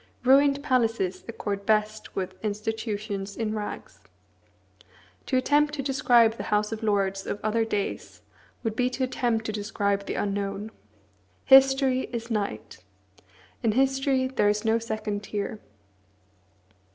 [0.23, 3.99] Ruined palaces accord best with institutions in rags.
[5.27, 8.23] To attempt to describe the House of Lords of other days
[8.63, 10.71] would be to attempt to describe the unknown.
[11.45, 12.83] History is night.
[13.61, 15.59] In history there is no second tier.